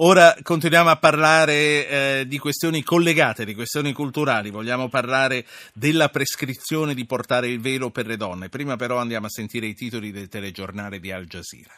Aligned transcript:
Ora 0.00 0.36
continuiamo 0.40 0.90
a 0.90 0.96
parlare 0.96 1.88
eh, 1.88 2.24
di 2.28 2.38
questioni 2.38 2.84
collegate, 2.84 3.44
di 3.44 3.54
questioni 3.54 3.92
culturali. 3.92 4.50
Vogliamo 4.50 4.88
parlare 4.88 5.44
della 5.74 6.08
prescrizione 6.08 6.94
di 6.94 7.04
portare 7.04 7.48
il 7.48 7.60
velo 7.60 7.90
per 7.90 8.06
le 8.06 8.16
donne. 8.16 8.48
Prima 8.48 8.76
però 8.76 8.98
andiamo 8.98 9.26
a 9.26 9.30
sentire 9.30 9.66
i 9.66 9.74
titoli 9.74 10.12
del 10.12 10.28
telegiornale 10.28 11.00
di 11.00 11.10
Al 11.10 11.26
Jazeera. 11.26 11.74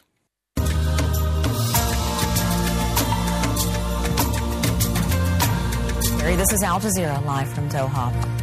This 6.36 6.52
is 6.52 6.62
Al 6.62 6.80
Jazeera 6.80 7.20
live 7.24 7.50
from 7.54 7.68
Doha. 7.68 8.38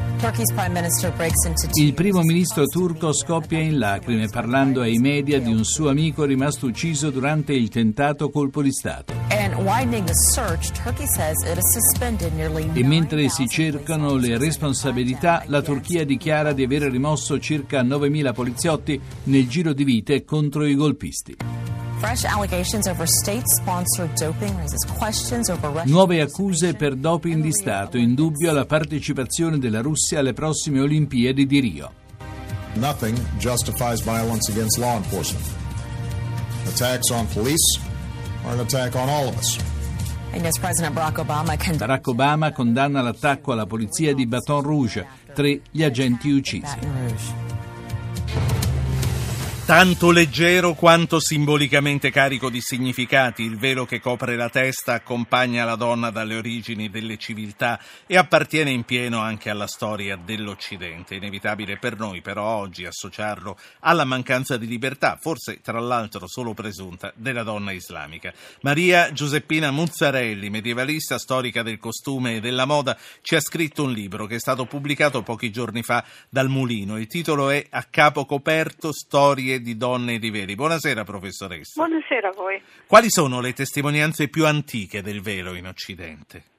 Il 1.74 1.94
primo 1.94 2.22
ministro 2.22 2.66
turco 2.66 3.14
scoppia 3.14 3.60
in 3.60 3.78
lacrime 3.78 4.28
parlando 4.30 4.82
ai 4.82 4.98
media 4.98 5.40
di 5.40 5.52
un 5.52 5.64
suo 5.64 5.90
amico 5.90 6.24
rimasto 6.24 6.66
ucciso 6.66 7.12
durante 7.12 7.54
il 7.54 7.70
tentato 7.70 8.32
colpo 8.32 8.64
di 8.64 8.72
Stato. 8.72 9.27
E 12.74 12.84
mentre 12.84 13.28
si 13.30 13.48
cercano 13.48 14.16
le 14.16 14.38
responsabilità, 14.38 15.44
la 15.48 15.62
Turchia 15.62 16.06
dichiara 16.06 16.54
di 16.54 16.64
aver 16.64 16.84
rimosso 16.84 17.40
circa 17.40 17.82
9.000 17.82 18.34
poliziotti 18.34 19.02
nel 19.24 19.48
giro 19.48 19.74
di 19.74 19.84
vite 19.84 20.24
contro 20.24 20.64
i 20.66 20.76
golpisti. 20.76 21.38
Nuove 25.86 26.22
accuse 26.22 26.74
per 26.76 26.96
doping 26.96 27.42
di 27.42 27.52
Stato, 27.52 27.98
in 27.98 28.14
dubbio 28.14 28.52
la 28.52 28.66
partecipazione 28.66 29.58
della 29.58 29.82
Russia 29.82 30.20
alle 30.20 30.34
prossime 30.34 30.82
Olimpiadi 30.82 31.48
di 31.48 31.60
Rio. 31.60 31.92
Nothing 32.76 33.18
justifies 33.40 34.04
violence 34.04 34.52
against 34.52 34.78
law 34.78 34.98
enforcement. 34.98 35.46
Attacks 36.68 37.10
on 37.10 37.26
police 37.34 37.87
Barack 41.78 42.08
Obama 42.08 42.52
condanna 42.52 43.02
l'attacco 43.02 43.52
alla 43.52 43.66
polizia 43.66 44.14
di 44.14 44.28
Baton 44.28 44.62
Rouge, 44.62 45.08
tre 45.34 45.62
gli 45.72 45.84
agenti 45.84 46.30
uccisi. 46.30 47.47
Tanto 49.68 50.12
leggero 50.12 50.76
quanto 50.76 51.20
simbolicamente 51.20 52.10
carico 52.10 52.50
di 52.50 52.62
significati, 52.62 53.44
il 53.44 53.58
velo 53.58 53.86
che 53.86 54.00
copre 54.00 54.38
la 54.38 54.48
testa 54.48 54.94
accompagna 54.94 55.66
la 55.66 55.76
donna 55.76 56.10
dalle 56.10 56.38
origini 56.38 56.90
delle 56.90 57.18
civiltà 57.18 57.78
e 58.08 58.16
appartiene 58.16 58.72
in 58.72 58.86
pieno 58.86 59.20
anche 59.20 59.50
alla 59.50 59.68
storia 59.68 60.16
dell'Occidente. 60.16 61.16
Inevitabile 61.16 61.78
per 61.80 62.00
noi 62.00 62.22
però 62.22 62.46
oggi 62.46 62.86
associarlo 62.86 63.58
alla 63.82 64.06
mancanza 64.06 64.56
di 64.56 64.68
libertà, 64.68 65.18
forse 65.20 65.60
tra 65.60 65.82
l'altro 65.82 66.30
solo 66.30 66.54
presunta, 66.54 67.12
della 67.14 67.44
donna 67.44 67.74
islamica. 67.74 68.32
Maria 68.62 69.12
Giuseppina 69.12 69.70
Muzzarelli, 69.72 70.50
medievalista, 70.50 71.20
storica 71.20 71.62
del 71.62 71.78
costume 71.78 72.38
e 72.38 72.40
della 72.40 72.64
moda, 72.64 72.98
ci 73.22 73.36
ha 73.36 73.42
scritto 73.42 73.84
un 73.84 73.92
libro 73.92 74.28
che 74.28 74.36
è 74.36 74.40
stato 74.40 74.64
pubblicato 74.64 75.24
pochi 75.24 75.52
giorni 75.52 75.84
fa 75.84 76.06
dal 76.30 76.48
Mulino. 76.48 76.98
Il 76.98 77.08
titolo 77.08 77.50
è 77.50 77.68
A 77.70 77.84
capo 77.84 78.24
coperto, 78.26 78.94
storie 78.94 79.56
di 79.62 79.78
donne 79.78 80.16
e 80.16 80.20
di 80.20 80.30
veri. 80.30 80.56
Buonasera 80.56 81.04
professoressa. 81.04 81.84
Buonasera 81.84 82.30
a 82.30 82.34
voi. 82.34 82.62
Quali 82.86 83.10
sono 83.10 83.42
le 83.42 83.54
testimonianze 83.54 84.28
più 84.28 84.46
antiche 84.46 85.02
del 85.02 85.22
velo 85.22 85.56
in 85.56 85.68
Occidente? 85.68 86.56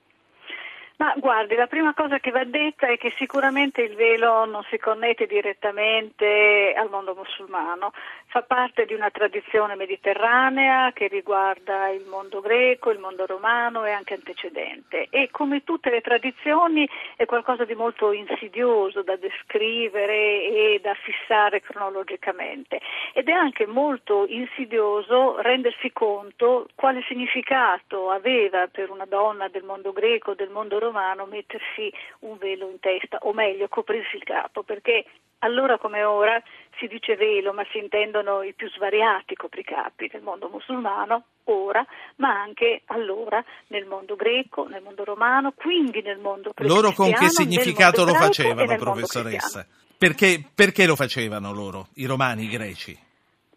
Ma 0.99 1.15
guardi, 1.17 1.55
la 1.55 1.69
prima 1.69 1.95
cosa 1.95 2.19
che 2.19 2.33
va 2.33 2.43
detta 2.43 2.89
è 2.89 2.99
che 2.99 3.15
sicuramente 3.19 3.83
il 3.83 3.95
velo 3.95 4.45
non 4.47 4.65
si 4.69 4.79
connette 4.79 5.27
direttamente 5.27 6.75
al 6.77 6.91
mondo 6.91 7.15
musulmano, 7.15 7.93
fa 8.27 8.43
parte 8.43 8.85
di 8.85 8.95
una 8.95 9.09
tradizione 9.09 9.77
mediterranea 9.77 10.91
che 10.91 11.07
riguarda 11.07 11.89
il 11.91 12.05
mondo 12.05 12.41
greco, 12.41 12.91
il 12.91 12.99
mondo 12.99 13.27
romano 13.27 13.85
e 13.85 13.93
anche 13.93 14.15
antecedente. 14.15 15.07
E 15.11 15.31
come 15.31 15.63
tutte 15.63 15.89
le 15.91 16.01
tradizioni 16.01 16.89
è 17.15 17.27
qualcosa 17.27 17.65
di 17.65 17.77
molto 17.77 18.11
insidioso 18.11 19.03
da 19.03 19.15
descrivere 19.15 20.47
e 20.47 20.81
da 20.83 20.95
fissare 20.95 21.61
cronologicamente. 21.61 22.81
Ed 23.13 23.29
è 23.29 23.33
anche 23.33 23.67
molto 23.67 24.27
insidioso 24.27 25.41
rendersi 25.43 25.93
conto 25.93 26.67
quale 26.75 27.05
significato 27.07 28.11
aveva 28.11 28.67
per 28.67 28.91
una 28.91 29.07
donna 29.07 29.47
del 29.47 29.63
mondo 29.63 29.93
greco, 29.93 30.35
del 30.35 30.51
mondo 30.51 30.75
romano 30.75 30.87
romano 30.89 31.27
mettersi 31.27 31.93
un 32.21 32.37
velo 32.39 32.69
in 32.69 32.81
testa, 32.81 33.19
o 33.23 33.33
meglio 33.33 33.69
coprirsi 33.69 34.17
il 34.17 34.25
capo, 34.25 34.63
perché 34.63 35.05
allora 35.41 35.79
come 35.79 36.03
ora 36.03 36.43
si 36.79 36.87
dice 36.87 37.15
velo, 37.17 37.53
ma 37.53 37.65
si 37.71 37.79
intendono 37.79 38.43
i 38.43 38.55
più 38.55 38.69
svariati 38.71 39.35
copricapi 39.35 40.11
nel 40.13 40.23
mondo 40.23 40.49
musulmano, 40.49 41.25
ora, 41.45 41.85
ma 42.17 42.41
anche 42.41 42.83
allora 42.87 43.43
nel 43.69 43.87
mondo 43.87 44.17
greco, 44.17 44.67
nel 44.67 44.83
mondo 44.83 45.05
romano, 45.05 45.53
quindi 45.53 46.03
nel 46.03 46.19
mondo 46.19 46.53
cristiano. 46.53 46.83
Loro 46.83 46.95
con 46.95 47.13
che 47.13 47.29
significato 47.29 48.05
lo 48.05 48.15
facevano, 48.15 48.77
professoressa? 48.77 49.67
Perché, 49.97 50.45
perché 50.55 50.87
lo 50.87 50.97
facevano 50.97 51.53
loro, 51.53 51.89
i 51.95 52.07
romani, 52.07 52.45
i 52.45 52.49
greci? 52.49 53.07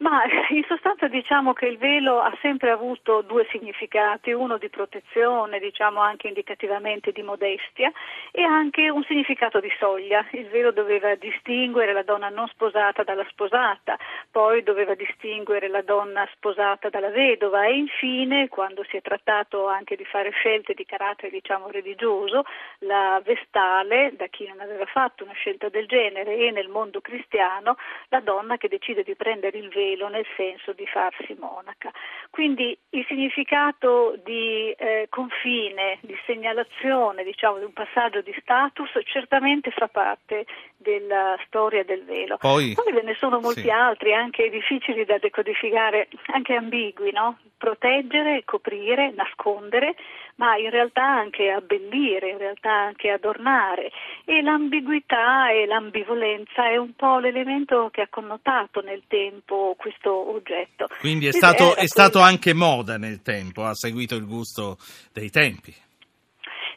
Ma 0.01 0.23
in 0.49 0.63
sostanza 0.67 1.07
diciamo 1.07 1.53
che 1.53 1.67
il 1.67 1.77
velo 1.77 2.21
ha 2.21 2.35
sempre 2.41 2.71
avuto 2.71 3.21
due 3.21 3.45
significati, 3.51 4.31
uno 4.31 4.57
di 4.57 4.67
protezione, 4.67 5.59
diciamo 5.59 5.99
anche 5.99 6.27
indicativamente 6.27 7.11
di 7.11 7.21
modestia, 7.21 7.91
e 8.31 8.41
anche 8.41 8.89
un 8.89 9.03
significato 9.03 9.59
di 9.59 9.71
soglia. 9.77 10.25
Il 10.31 10.47
velo 10.47 10.71
doveva 10.71 11.13
distinguere 11.13 11.93
la 11.93 12.01
donna 12.01 12.29
non 12.29 12.47
sposata 12.47 13.03
dalla 13.03 13.27
sposata, 13.29 13.95
poi 14.31 14.63
doveva 14.63 14.95
distinguere 14.95 15.67
la 15.67 15.83
donna 15.83 16.27
sposata 16.33 16.89
dalla 16.89 17.11
vedova 17.11 17.65
e 17.65 17.77
infine, 17.77 18.47
quando 18.47 18.83
si 18.89 18.97
è 18.97 19.01
trattato 19.01 19.67
anche 19.67 19.95
di 19.95 20.05
fare 20.05 20.31
scelte 20.31 20.73
di 20.73 20.83
carattere 20.83 21.29
diciamo 21.29 21.69
religioso, 21.69 22.43
la 22.79 23.21
vestale, 23.23 24.13
da 24.15 24.25
chi 24.25 24.47
non 24.47 24.61
aveva 24.61 24.85
fatto 24.87 25.23
una 25.23 25.33
scelta 25.33 25.69
del 25.69 25.85
genere, 25.85 26.37
e 26.37 26.49
nel 26.49 26.69
mondo 26.69 27.01
cristiano 27.01 27.77
la 28.09 28.19
donna 28.19 28.57
che 28.57 28.67
decide 28.67 29.03
di 29.03 29.13
prendere 29.15 29.59
il 29.59 29.69
velo 29.69 29.89
velo 29.91 30.07
nel 30.07 30.25
senso 30.35 30.73
di 30.73 30.85
farsi 30.87 31.35
monaca. 31.39 31.91
Quindi 32.29 32.77
il 32.91 33.05
significato 33.07 34.15
di 34.23 34.71
eh, 34.71 35.07
confine, 35.09 35.99
di 36.01 36.17
segnalazione, 36.25 37.23
diciamo, 37.23 37.57
di 37.57 37.65
un 37.65 37.73
passaggio 37.73 38.21
di 38.21 38.33
status 38.39 38.89
certamente 39.03 39.71
fa 39.71 39.87
parte 39.87 40.45
della 40.77 41.37
storia 41.45 41.83
del 41.83 42.03
velo. 42.05 42.37
Poi, 42.37 42.73
Poi 42.73 42.93
ve 42.93 43.01
ne 43.03 43.15
sono 43.15 43.39
molti 43.39 43.61
sì. 43.61 43.69
altri, 43.69 44.13
anche 44.13 44.49
difficili 44.49 45.05
da 45.05 45.17
decodificare, 45.17 46.07
anche 46.27 46.55
ambigui, 46.55 47.11
no? 47.11 47.37
Proteggere, 47.61 48.41
coprire, 48.43 49.13
nascondere, 49.15 49.93
ma 50.37 50.57
in 50.57 50.71
realtà 50.71 51.05
anche 51.05 51.51
abbellire, 51.51 52.31
in 52.31 52.39
realtà 52.39 52.71
anche 52.71 53.11
adornare. 53.11 53.91
E 54.25 54.41
l'ambiguità 54.41 55.51
e 55.51 55.67
l'ambivolenza 55.67 56.67
è 56.71 56.77
un 56.77 56.93
po' 56.95 57.19
l'elemento 57.19 57.89
che 57.91 58.01
ha 58.01 58.07
connotato 58.09 58.81
nel 58.81 59.03
tempo 59.07 59.75
questo 59.77 60.33
oggetto. 60.33 60.87
Quindi 61.01 61.27
è 61.27 61.31
stato, 61.31 61.75
è 61.75 61.85
stato 61.85 62.19
anche 62.19 62.55
moda 62.55 62.97
nel 62.97 63.21
tempo, 63.21 63.63
ha 63.63 63.75
seguito 63.75 64.15
il 64.15 64.25
gusto 64.25 64.77
dei 65.13 65.29
tempi. 65.29 65.71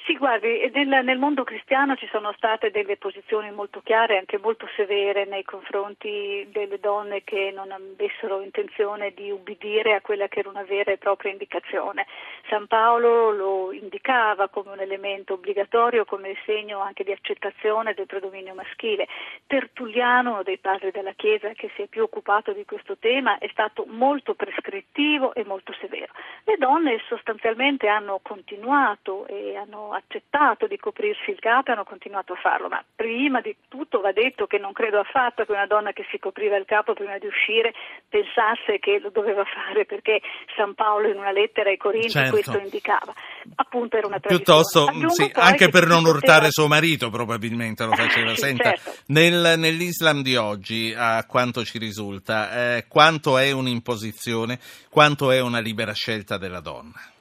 Sì, 0.06 0.18
guardi, 0.18 0.70
nel, 0.74 1.02
nel, 1.02 1.16
mondo 1.16 1.44
cristiano 1.44 1.96
ci 1.96 2.06
sono 2.12 2.34
state 2.36 2.70
delle 2.70 2.98
posizioni 2.98 3.50
molto 3.50 3.80
chiare, 3.82 4.18
anche 4.18 4.36
molto 4.36 4.68
severe 4.76 5.24
nei 5.24 5.44
confronti 5.44 6.46
delle 6.52 6.78
donne 6.78 7.24
che 7.24 7.50
non 7.54 7.72
avessero 7.72 8.42
intenzione 8.42 9.14
di 9.14 9.30
ubbidire 9.30 9.94
a 9.94 10.02
quella 10.02 10.28
che 10.28 10.40
era 10.40 10.50
una 10.50 10.64
vera 10.64 10.92
e 10.92 10.98
propria 10.98 11.32
indicazione. 11.32 12.04
San 12.50 12.66
Paolo 12.66 13.30
lo 13.30 13.72
indicava 13.72 14.48
come 14.48 14.72
un 14.72 14.80
elemento 14.80 15.34
obbligatorio, 15.34 16.04
come 16.04 16.36
segno 16.44 16.80
anche 16.80 17.02
di 17.02 17.12
accettazione 17.12 17.94
del 17.94 18.04
predominio 18.04 18.52
maschile. 18.52 19.08
Tertulliano, 19.46 20.32
uno 20.32 20.42
dei 20.42 20.58
padri 20.58 20.90
della 20.90 21.12
Chiesa 21.12 21.48
che 21.54 21.70
si 21.76 21.80
è 21.80 21.86
più 21.86 22.02
occupato 22.02 22.52
di 22.52 22.66
questo 22.66 22.98
tema, 22.98 23.38
è 23.38 23.48
stato 23.50 23.86
molto 23.88 24.34
prescrittivo 24.34 25.32
e 25.32 25.46
molto 25.46 25.72
severo. 25.80 26.12
Le 26.44 26.56
donne 26.58 27.00
sostanzialmente 27.08 27.88
hanno 27.88 28.20
continuato 28.22 29.26
e 29.28 29.56
hanno 29.56 29.93
accettato 29.94 30.66
di 30.66 30.76
coprirsi 30.78 31.30
il 31.30 31.38
capo 31.38 31.70
e 31.70 31.72
hanno 31.72 31.84
continuato 31.84 32.32
a 32.32 32.36
farlo, 32.36 32.68
ma 32.68 32.84
prima 32.94 33.40
di 33.40 33.56
tutto 33.68 34.00
va 34.00 34.12
detto 34.12 34.46
che 34.46 34.58
non 34.58 34.72
credo 34.72 35.00
affatto 35.00 35.44
che 35.44 35.52
una 35.52 35.66
donna 35.66 35.92
che 35.92 36.06
si 36.10 36.18
copriva 36.18 36.56
il 36.56 36.64
capo 36.64 36.94
prima 36.94 37.18
di 37.18 37.26
uscire 37.26 37.72
pensasse 38.08 38.78
che 38.78 38.98
lo 38.98 39.10
doveva 39.10 39.44
fare 39.44 39.84
perché 39.84 40.20
San 40.56 40.74
Paolo 40.74 41.08
in 41.08 41.18
una 41.18 41.32
lettera 41.32 41.70
ai 41.70 41.76
Corinti 41.76 42.10
certo. 42.10 42.30
questo 42.30 42.58
indicava. 42.58 43.12
Appunto 43.56 43.96
era 43.96 44.06
una. 44.06 44.18
Piuttosto, 44.18 44.86
sì, 45.08 45.30
anche 45.34 45.68
per 45.68 45.86
non 45.86 46.02
poteva... 46.02 46.16
urtare 46.16 46.50
suo 46.50 46.66
marito 46.66 47.10
probabilmente 47.10 47.84
lo 47.84 47.94
faceva. 47.96 48.34
Senta, 48.34 48.74
certo. 48.74 48.94
nel, 49.06 49.58
nell'Islam 49.58 50.22
di 50.22 50.36
oggi, 50.36 50.94
a 50.96 51.24
quanto 51.26 51.64
ci 51.64 51.78
risulta, 51.78 52.76
eh, 52.76 52.86
quanto 52.88 53.38
è 53.38 53.50
un'imposizione, 53.50 54.58
quanto 54.90 55.30
è 55.30 55.40
una 55.40 55.60
libera 55.60 55.92
scelta 55.92 56.38
della 56.38 56.60
donna? 56.60 57.12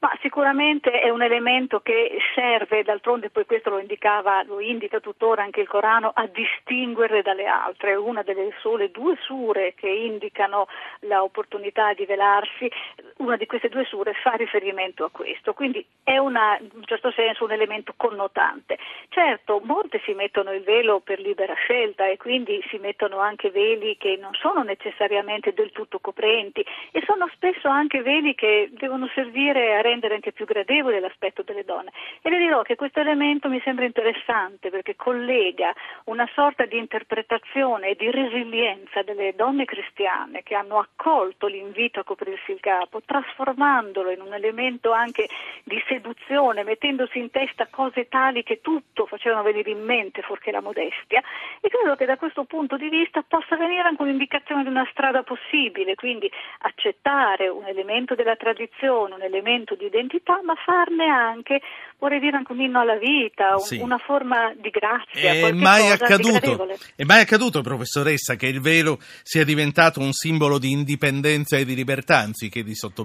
Ma 0.00 0.16
sicuramente 0.20 0.92
è 1.00 1.10
un 1.10 1.22
elemento 1.22 1.80
che 1.80 2.18
serve, 2.32 2.84
d'altronde 2.84 3.30
poi 3.30 3.44
questo 3.46 3.70
lo 3.70 3.80
indicava, 3.80 4.44
lo 4.44 4.60
indica 4.60 5.00
tuttora 5.00 5.42
anche 5.42 5.60
il 5.60 5.66
Corano, 5.66 6.12
a 6.14 6.28
distinguere 6.28 7.20
dalle 7.22 7.46
altre. 7.46 7.96
Una 7.96 8.22
delle 8.22 8.52
sole 8.60 8.92
due 8.92 9.16
sure 9.22 9.74
che 9.74 9.88
indicano 9.88 10.68
l'opportunità 11.00 11.94
di 11.94 12.06
velarsi, 12.06 12.70
una 13.18 13.36
di 13.36 13.46
queste 13.46 13.68
due 13.68 13.84
sure 13.84 14.12
fa 14.14 14.32
riferimento 14.32 15.04
a 15.04 15.10
questo, 15.10 15.54
quindi 15.54 15.84
è 16.02 16.18
una, 16.18 16.56
in 16.58 16.70
un 16.72 16.84
certo 16.84 17.10
senso 17.10 17.44
un 17.44 17.52
elemento 17.52 17.94
connotante. 17.96 18.78
Certo, 19.08 19.60
molte 19.64 20.00
si 20.04 20.12
mettono 20.12 20.52
il 20.52 20.62
velo 20.62 21.00
per 21.00 21.18
libera 21.20 21.54
scelta 21.54 22.06
e 22.06 22.16
quindi 22.16 22.62
si 22.68 22.78
mettono 22.78 23.18
anche 23.18 23.50
veli 23.50 23.96
che 23.96 24.16
non 24.20 24.34
sono 24.34 24.62
necessariamente 24.62 25.52
del 25.52 25.72
tutto 25.72 25.98
coprenti 25.98 26.64
e 26.90 27.02
sono 27.06 27.28
spesso 27.34 27.68
anche 27.68 28.02
veli 28.02 28.34
che 28.34 28.68
devono 28.72 29.08
servire 29.14 29.76
a 29.76 29.80
rendere 29.80 30.14
anche 30.14 30.32
più 30.32 30.44
gradevole 30.44 31.00
l'aspetto 31.00 31.42
delle 31.42 31.64
donne. 31.64 31.92
E 32.22 32.30
le 32.30 32.38
dirò 32.38 32.62
che 32.62 32.76
questo 32.76 33.00
elemento 33.00 33.48
mi 33.48 33.60
sembra 33.64 33.84
interessante 33.84 34.70
perché 34.70 34.96
collega 34.96 35.72
una 36.04 36.28
sorta 36.34 36.64
di 36.64 36.78
interpretazione 36.78 37.88
e 37.88 37.96
di 37.96 38.10
resilienza 38.10 39.02
delle 39.02 39.34
donne 39.34 39.64
cristiane 39.64 40.42
che 40.42 40.54
hanno 40.54 40.78
accolto 40.78 41.46
l'invito 41.46 42.00
a 42.00 42.04
coprirsi 42.04 42.52
il 42.52 42.60
capo, 42.60 43.00
trasformandolo 43.08 44.10
in 44.10 44.20
un 44.20 44.34
elemento 44.34 44.92
anche 44.92 45.28
di 45.64 45.82
seduzione, 45.88 46.62
mettendosi 46.62 47.18
in 47.18 47.30
testa 47.30 47.66
cose 47.70 48.06
tali 48.08 48.42
che 48.42 48.60
tutto 48.60 49.06
facevano 49.06 49.42
venire 49.42 49.70
in 49.70 49.82
mente 49.82 50.20
fuorché 50.20 50.50
la 50.50 50.60
modestia 50.60 51.22
e 51.62 51.68
credo 51.70 51.96
che 51.96 52.04
da 52.04 52.18
questo 52.18 52.44
punto 52.44 52.76
di 52.76 52.90
vista 52.90 53.24
possa 53.26 53.56
venire 53.56 53.88
anche 53.88 54.02
un'indicazione 54.02 54.62
di 54.62 54.68
una 54.68 54.86
strada 54.90 55.22
possibile, 55.22 55.94
quindi 55.94 56.30
accettare 56.58 57.48
un 57.48 57.64
elemento 57.64 58.14
della 58.14 58.36
tradizione, 58.36 59.14
un 59.14 59.22
elemento 59.22 59.74
di 59.74 59.86
identità, 59.86 60.40
ma 60.44 60.54
farne 60.54 61.06
anche, 61.08 61.62
vorrei 61.98 62.20
dire 62.20 62.36
anche 62.36 62.52
un 62.52 62.60
inno 62.60 62.80
alla 62.80 62.96
vita, 62.96 63.54
un, 63.54 63.60
Sì. 63.60 63.78
una 63.78 63.98
forma 63.98 64.52
di 64.54 64.68
grazia. 64.68 65.32
È 65.32 65.52
mai, 65.52 65.90
accaduto, 65.90 66.76
è 66.94 67.04
mai 67.04 67.22
accaduto, 67.22 67.62
professoressa, 67.62 68.36
che 68.36 68.46
il 68.48 68.60
velo 68.60 68.98
sia 69.22 69.44
diventato 69.44 70.00
un 70.00 70.12
simbolo 70.12 70.58
di 70.58 70.70
indipendenza 70.72 71.56
e 71.56 71.64
di 71.64 71.74
libertà 71.74 72.18
anziché 72.18 72.62
di 72.62 72.74
sottomissione? 72.74 72.96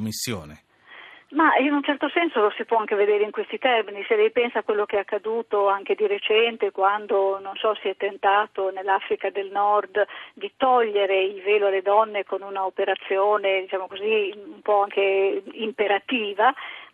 Ma 1.34 1.58
in 1.58 1.74
un 1.74 1.82
certo 1.82 2.10
senso 2.10 2.42
lo 2.42 2.52
si 2.56 2.64
può 2.64 2.78
anche 2.78 2.94
vedere 2.94 3.24
in 3.24 3.32
questi 3.32 3.58
termini, 3.58 4.06
se 4.08 4.16
lei 4.16 4.30
pensa 4.30 4.60
a 4.60 4.64
quello 4.64 4.86
che 4.86 4.98
è 4.98 5.00
accaduto 5.00 5.68
anche 5.68 5.96
di 5.96 6.06
recente 6.06 6.70
quando, 6.70 7.40
non 7.40 7.56
so, 7.56 7.74
si 7.82 7.88
è 7.88 7.96
tentato 7.98 8.70
nell'Africa 8.70 9.32
del 9.32 9.50
Nord 9.50 10.06
di 10.34 10.52
togliere 10.56 11.24
il 11.24 11.42
velo 11.42 11.68
alle 11.68 11.82
donne 11.82 12.24
con 12.24 12.44
una 12.44 12.66
operazione, 12.66 13.62
diciamo 13.62 13.88
così, 13.88 14.32
un 14.36 14.62
po' 14.62 14.84
anche 14.84 15.42
imperativa, 15.54 16.54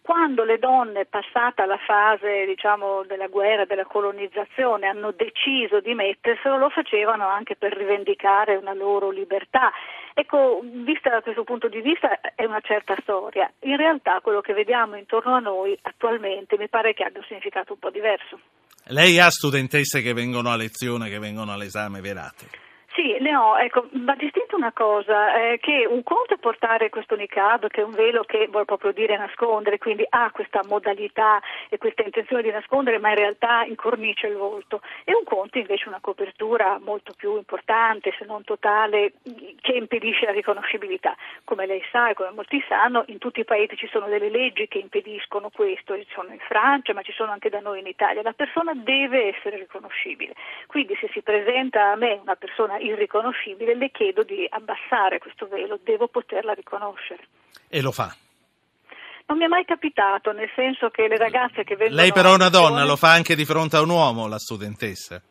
quando 0.09 0.43
le 0.43 0.57
donne, 0.57 1.05
passata 1.05 1.67
la 1.67 1.77
fase 1.77 2.43
diciamo, 2.47 3.03
della 3.05 3.27
guerra, 3.27 3.65
della 3.65 3.85
colonizzazione, 3.85 4.87
hanno 4.87 5.11
deciso 5.11 5.81
di 5.81 5.93
metterselo, 5.93 6.57
lo 6.57 6.71
facevano 6.71 7.27
anche 7.27 7.55
per 7.55 7.77
rivendicare 7.77 8.55
una 8.55 8.73
loro 8.73 9.11
libertà. 9.11 9.71
Ecco, 10.15 10.61
vista 10.63 11.11
da 11.11 11.21
questo 11.21 11.43
punto 11.43 11.67
di 11.67 11.81
vista 11.81 12.19
è 12.33 12.43
una 12.43 12.59
certa 12.61 12.95
storia. 13.03 13.53
In 13.59 13.77
realtà 13.77 14.19
quello 14.23 14.41
che 14.41 14.53
vediamo 14.53 14.95
intorno 14.95 15.35
a 15.35 15.39
noi 15.39 15.77
attualmente 15.83 16.57
mi 16.57 16.69
pare 16.69 16.95
che 16.95 17.03
abbia 17.03 17.19
un 17.19 17.25
significato 17.27 17.73
un 17.73 17.79
po' 17.79 17.91
diverso. 17.91 18.39
Lei 18.85 19.19
ha 19.19 19.29
studentesse 19.29 20.01
che 20.01 20.13
vengono 20.13 20.49
a 20.49 20.55
lezione, 20.55 21.07
che 21.09 21.19
vengono 21.19 21.53
all'esame 21.53 22.01
velate? 22.01 22.68
Sì, 22.99 23.15
ne 23.21 23.33
ho, 23.33 23.57
ecco, 23.57 23.87
va 23.93 24.13
distinto 24.15 24.57
una 24.57 24.73
cosa, 24.73 25.33
eh, 25.33 25.57
che 25.59 25.87
un 25.87 26.03
conto 26.03 26.33
è 26.33 26.37
portare 26.37 26.89
questo 26.89 27.15
niqab, 27.15 27.69
che 27.69 27.79
è 27.79 27.83
un 27.85 27.91
velo 27.91 28.25
che 28.25 28.47
vuol 28.51 28.65
proprio 28.65 28.91
dire 28.91 29.15
nascondere, 29.15 29.77
quindi 29.77 30.05
ha 30.09 30.29
questa 30.31 30.63
modalità 30.67 31.41
e 31.69 31.77
questa 31.77 32.03
intenzione 32.03 32.41
di 32.41 32.51
nascondere, 32.51 32.99
ma 32.99 33.07
in 33.07 33.15
realtà 33.15 33.63
incornicia 33.63 34.27
il 34.27 34.35
volto, 34.35 34.81
e 35.05 35.15
un 35.15 35.23
conto 35.23 35.59
invece 35.59 35.87
una 35.87 36.01
copertura 36.01 36.77
molto 36.83 37.13
più 37.15 37.37
importante, 37.37 38.13
se 38.19 38.25
non 38.25 38.43
totale, 38.43 39.13
che 39.61 39.71
impedisce 39.71 40.25
la 40.25 40.33
riconoscibilità. 40.33 41.15
Come 41.45 41.67
lei 41.67 41.81
sa 41.93 42.09
e 42.09 42.15
come 42.15 42.31
molti 42.31 42.61
sanno, 42.67 43.05
in 43.07 43.17
tutti 43.17 43.39
i 43.39 43.45
paesi 43.45 43.77
ci 43.77 43.87
sono 43.87 44.07
delle 44.07 44.29
leggi 44.29 44.67
che 44.67 44.79
impediscono 44.79 45.49
questo, 45.53 45.95
ci 45.95 46.07
sono 46.13 46.33
in 46.33 46.39
Francia, 46.39 46.93
ma 46.93 47.01
ci 47.03 47.13
sono 47.13 47.31
anche 47.31 47.49
da 47.49 47.61
noi 47.61 47.79
in 47.79 47.87
Italia. 47.87 48.23
La 48.23 48.33
persona 48.33 48.73
deve 48.75 49.33
essere 49.33 49.55
riconoscibile. 49.55 50.33
Quindi 50.67 50.97
se 50.99 51.07
si 51.13 51.21
presenta 51.21 51.91
a 51.91 51.95
me 51.95 52.19
una 52.21 52.35
persona 52.35 52.77
irriconoscibile, 52.89 53.75
le 53.75 53.91
chiedo 53.91 54.23
di 54.23 54.47
abbassare 54.49 55.19
questo 55.19 55.47
velo, 55.47 55.79
devo 55.83 56.07
poterla 56.07 56.53
riconoscere. 56.53 57.27
E 57.67 57.81
lo 57.81 57.91
fa. 57.91 58.15
Non 59.27 59.37
mi 59.37 59.45
è 59.45 59.47
mai 59.47 59.63
capitato, 59.63 60.31
nel 60.31 60.49
senso 60.55 60.89
che 60.89 61.07
le 61.07 61.17
ragazze 61.17 61.63
che 61.63 61.75
vengono... 61.75 62.01
Lei 62.01 62.11
però 62.11 62.31
è 62.31 62.35
una 62.35 62.49
donna, 62.49 62.83
lo 62.83 62.95
fa 62.95 63.11
anche 63.11 63.35
di 63.35 63.45
fronte 63.45 63.77
a 63.77 63.81
un 63.81 63.89
uomo, 63.89 64.27
la 64.27 64.39
studentessa. 64.39 65.21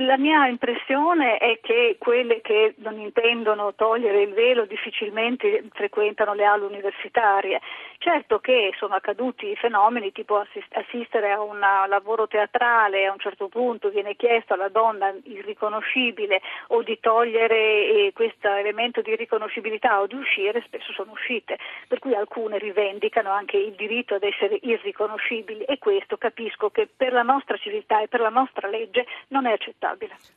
La 0.00 0.16
mia 0.16 0.46
impressione 0.46 1.36
è 1.36 1.60
che 1.60 1.96
quelle 1.98 2.40
che 2.40 2.72
non 2.78 2.98
intendono 2.98 3.74
togliere 3.74 4.22
il 4.22 4.32
velo 4.32 4.64
difficilmente 4.64 5.64
frequentano 5.72 6.32
le 6.32 6.44
aule 6.46 6.64
universitarie. 6.64 7.60
Certo 7.98 8.38
che 8.38 8.72
sono 8.78 8.94
accaduti 8.94 9.54
fenomeni 9.56 10.10
tipo 10.10 10.38
assist- 10.38 10.74
assistere 10.74 11.32
a 11.32 11.42
un 11.42 11.58
lavoro 11.58 12.26
teatrale, 12.28 13.04
a 13.04 13.12
un 13.12 13.18
certo 13.18 13.48
punto 13.48 13.90
viene 13.90 14.16
chiesto 14.16 14.54
alla 14.54 14.70
donna 14.70 15.14
irriconoscibile 15.24 16.40
o 16.68 16.82
di 16.82 16.98
togliere 16.98 17.56
eh, 17.56 18.12
questo 18.14 18.48
elemento 18.48 19.02
di 19.02 19.14
riconoscibilità 19.14 20.00
o 20.00 20.06
di 20.06 20.14
uscire, 20.14 20.62
spesso 20.64 20.94
sono 20.94 21.12
uscite, 21.12 21.58
per 21.88 21.98
cui 21.98 22.14
alcune 22.14 22.56
rivendicano 22.56 23.30
anche 23.30 23.58
il 23.58 23.72
diritto 23.72 24.14
ad 24.14 24.22
essere 24.22 24.58
irriconoscibili 24.62 25.64
e 25.64 25.76
questo 25.76 26.16
capisco 26.16 26.70
che 26.70 26.88
per 26.88 27.12
la 27.12 27.22
nostra 27.22 27.58
civiltà 27.58 28.00
e 28.00 28.08
per 28.08 28.20
la 28.20 28.30
nostra 28.30 28.66
legge 28.66 29.04
non 29.28 29.44
è 29.44 29.52
accettabile. 29.52 29.89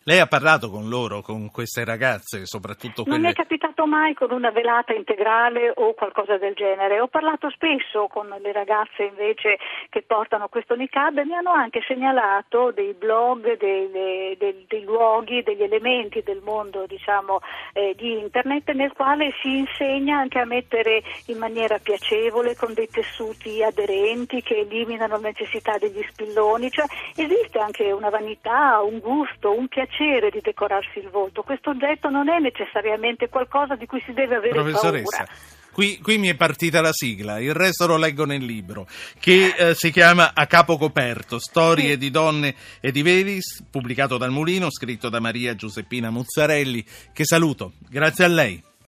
Lei 0.04 0.20
ha 0.20 0.28
parlato 0.28 0.70
con 0.70 0.90
loro, 0.90 1.22
con 1.22 1.50
queste 1.52 1.84
ragazze, 1.86 2.46
soprattutto 2.46 3.04
Non 3.06 3.16
mi 3.16 3.24
quelle... 3.24 3.30
è 3.30 3.34
capitato 3.34 3.86
mai 3.86 4.14
con 4.14 4.32
una 4.32 4.52
velata 4.52 4.94
integrale 4.94 5.72
o 5.76 5.94
qualcosa 5.94 6.38
del 6.38 6.54
genere. 6.54 7.00
Ho 7.00 7.08
parlato 7.08 7.50
spesso 7.50 8.08
con 8.08 8.28
le 8.40 8.52
ragazze 8.52 9.04
invece 9.04 9.58
che 9.90 10.02
portano 10.02 10.48
questo 10.48 10.76
niqab 10.76 11.18
e 11.20 11.26
mi 11.26 11.36
hanno 11.36 11.52
anche 11.52 11.82
segnalato 11.88 12.72
dei 12.72 12.94
blog, 12.94 13.58
dei, 13.58 13.90
dei- 13.92 14.38
dei- 14.38 14.66
dei 14.68 14.84
luoghi, 14.84 15.44
degli 15.44 15.64
elementi 15.64 16.22
del 16.24 16.42
mondo 16.44 16.86
diciamo, 16.88 17.40
eh, 17.74 17.94
di 17.96 18.20
internet 18.20 18.72
nel 18.72 18.94
quale 18.94 19.32
si 19.42 19.60
insegna 19.60 20.18
anche 20.18 20.40
a 20.40 20.46
mettere 20.46 21.02
in 21.28 21.38
maniera 21.38 21.78
piacevole 21.80 22.56
con 22.56 22.74
dei 22.74 22.88
tessuti 22.88 23.64
aderenti 23.64 24.42
che 24.42 24.60
eliminano 24.60 25.16
la 25.16 25.28
necessità 25.28 25.78
degli 25.78 26.04
spilloni. 26.10 26.70
Cioè, 26.70 26.86
esiste 27.16 27.60
anche 27.60 27.92
una 27.92 28.10
vanità, 28.10 28.82
un 28.82 29.00
gusto, 29.00 29.43
un 29.51 29.68
piacere 29.68 30.30
di 30.30 30.40
decorarsi 30.42 31.00
il 31.00 31.10
volto. 31.10 31.44
Questo 31.44 31.72
oggetto 31.72 32.10
non 32.10 32.30
è 32.30 32.40
necessariamente 32.40 33.30
qualcosa 33.30 33.75
di 33.75 33.86
cui 33.86 34.01
si 34.06 34.13
deve 34.13 34.36
avere 34.36 34.54
Professoressa, 34.54 35.25
paura. 35.25 35.31
qui, 35.72 35.98
qui 36.00 36.18
mi 36.18 36.28
è 36.28 36.36
partita 36.36 36.81
la 36.81 36.94
sigla, 36.94 37.40
il 37.40 37.54
resto 37.54 37.88
lo 37.88 37.98
leggo 37.98 38.25
nel 38.25 38.44
libro, 38.44 38.88
che 39.19 39.53
eh, 39.56 39.74
si 39.75 39.91
chiama 39.91 40.32
A 40.34 40.46
capo 40.48 40.77
coperto, 40.77 41.39
storie 41.39 41.98
di 41.98 42.10
donne 42.10 42.56
e 42.79 42.91
di 42.91 43.01
veli, 43.01 43.39
pubblicato 43.70 44.18
dal 44.18 44.32
Mulino, 44.32 44.72
scritto 44.72 45.10
da 45.10 45.20
Maria 45.20 45.56
Giuseppina 45.56 46.10
Muzzarelli, 46.10 46.84
che 47.13 47.25
saluto. 47.25 47.74
Grazie 47.89 48.25
a 48.25 48.29
lei. 48.29 48.63